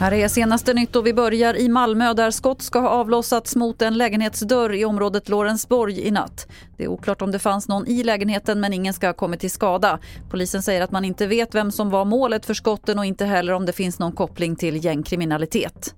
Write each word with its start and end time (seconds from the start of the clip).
Här 0.00 0.12
är 0.12 0.28
senaste 0.28 0.74
nytt 0.74 0.96
och 0.96 1.06
vi 1.06 1.14
börjar 1.14 1.56
i 1.56 1.68
Malmö 1.68 2.14
där 2.14 2.30
skott 2.30 2.62
ska 2.62 2.78
ha 2.78 2.88
avlossats 2.88 3.56
mot 3.56 3.82
en 3.82 3.98
lägenhetsdörr 3.98 4.74
i 4.74 4.84
området 4.84 5.28
Lorensborg 5.28 6.06
i 6.06 6.10
natt. 6.10 6.48
Det 6.76 6.84
är 6.84 6.88
oklart 6.88 7.22
om 7.22 7.30
det 7.30 7.38
fanns 7.38 7.68
någon 7.68 7.86
i 7.86 8.02
lägenheten 8.02 8.60
men 8.60 8.72
ingen 8.72 8.94
ska 8.94 9.06
ha 9.06 9.14
kommit 9.14 9.40
till 9.40 9.50
skada. 9.50 9.98
Polisen 10.30 10.62
säger 10.62 10.82
att 10.82 10.90
man 10.90 11.04
inte 11.04 11.26
vet 11.26 11.54
vem 11.54 11.72
som 11.72 11.90
var 11.90 12.04
målet 12.04 12.46
för 12.46 12.54
skotten 12.54 12.98
och 12.98 13.04
inte 13.04 13.24
heller 13.24 13.52
om 13.52 13.66
det 13.66 13.72
finns 13.72 13.98
någon 13.98 14.12
koppling 14.12 14.56
till 14.56 14.84
gängkriminalitet. 14.84 15.94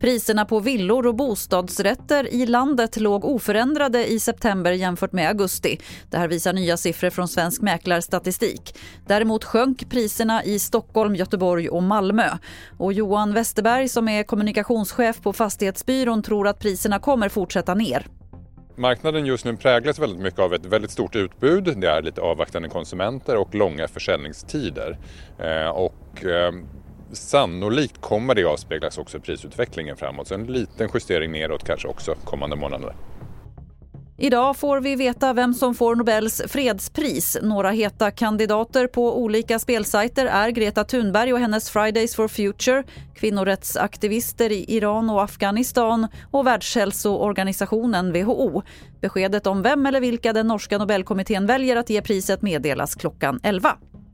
Priserna 0.00 0.44
på 0.44 0.60
villor 0.60 1.06
och 1.06 1.14
bostadsrätter 1.14 2.34
i 2.34 2.46
landet 2.46 2.96
låg 2.96 3.24
oförändrade 3.24 4.12
i 4.12 4.20
september 4.20 4.72
jämfört 4.72 5.12
med 5.12 5.28
augusti. 5.28 5.80
Det 6.10 6.16
här 6.16 6.28
visar 6.28 6.52
nya 6.52 6.76
siffror 6.76 7.10
från 7.10 7.28
Svensk 7.28 7.62
Mäklarstatistik. 7.62 8.74
Däremot 9.06 9.44
sjönk 9.44 9.90
priserna 9.90 10.44
i 10.44 10.58
Stockholm, 10.58 11.14
Göteborg 11.14 11.68
och 11.68 11.82
Malmö. 11.82 12.28
Och 12.78 12.92
Johan 12.92 13.34
Westerberg 13.34 13.88
som 13.88 14.08
är 14.08 14.22
kommunikationschef 14.22 15.22
på 15.22 15.32
Fastighetsbyrån 15.32 16.22
tror 16.22 16.48
att 16.48 16.58
priserna 16.58 16.98
kommer 16.98 17.28
fortsätta 17.28 17.74
ner. 17.74 18.06
Marknaden 18.76 19.26
just 19.26 19.44
nu 19.44 19.56
präglas 19.56 19.98
väldigt 19.98 20.20
mycket 20.20 20.40
av 20.40 20.54
ett 20.54 20.66
väldigt 20.66 20.90
stort 20.90 21.16
utbud. 21.16 21.64
Det 21.80 21.88
är 21.88 22.02
lite 22.02 22.20
avvaktande 22.20 22.68
konsumenter 22.68 23.36
och 23.36 23.54
långa 23.54 23.88
försäljningstider. 23.88 24.98
Eh, 25.38 25.68
och, 25.68 26.24
eh, 26.24 26.52
Sannolikt 27.12 28.00
kommer 28.00 28.34
det 28.34 28.44
avspeglas 28.44 28.98
också 28.98 29.18
i 29.18 29.20
prisutvecklingen 29.20 29.96
framåt, 29.96 30.28
så 30.28 30.34
en 30.34 30.46
liten 30.46 30.88
justering 30.94 31.32
neråt 31.32 31.64
kanske 31.64 31.88
också 31.88 32.14
kommande 32.24 32.56
månader. 32.56 32.94
Idag 34.22 34.56
får 34.56 34.80
vi 34.80 34.96
veta 34.96 35.32
vem 35.32 35.54
som 35.54 35.74
får 35.74 35.94
Nobels 35.94 36.42
fredspris. 36.46 37.38
Några 37.42 37.70
heta 37.70 38.10
kandidater 38.10 38.86
på 38.86 39.22
olika 39.22 39.58
spelsajter 39.58 40.26
är 40.26 40.50
Greta 40.50 40.84
Thunberg 40.84 41.32
och 41.32 41.38
hennes 41.38 41.70
Fridays 41.70 42.16
for 42.16 42.28
Future, 42.28 42.84
kvinnorättsaktivister 43.14 44.52
i 44.52 44.64
Iran 44.68 45.10
och 45.10 45.22
Afghanistan 45.22 46.06
och 46.30 46.46
Världshälsoorganisationen 46.46 48.12
WHO. 48.12 48.62
Beskedet 49.00 49.46
om 49.46 49.62
vem 49.62 49.86
eller 49.86 50.00
vilka 50.00 50.32
den 50.32 50.46
norska 50.46 50.78
Nobelkommittén 50.78 51.46
väljer 51.46 51.76
att 51.76 51.90
ge 51.90 52.02
priset 52.02 52.42
meddelas 52.42 52.94
klockan 52.94 53.40
11. 53.42 53.76